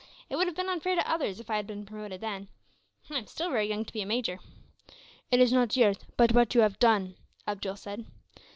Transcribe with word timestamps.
It 0.31 0.35
would 0.35 0.47
have 0.47 0.55
been 0.55 0.67
unfair 0.67 0.95
to 0.95 1.07
others 1.07 1.39
if 1.39 1.47
I 1.51 1.57
had 1.57 1.67
been 1.67 1.85
promoted 1.85 2.21
then. 2.21 2.47
I 3.11 3.19
am 3.19 3.27
still 3.27 3.51
very 3.51 3.67
young 3.67 3.85
to 3.85 3.93
be 3.93 4.01
a 4.01 4.05
major." 4.07 4.39
"It 5.29 5.39
is 5.39 5.53
not 5.53 5.77
years, 5.77 5.99
but 6.17 6.31
what 6.31 6.55
you 6.55 6.61
have 6.61 6.79
done," 6.79 7.13
Abdool 7.47 7.75
said. 7.75 8.03